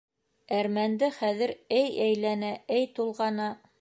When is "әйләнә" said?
2.07-2.51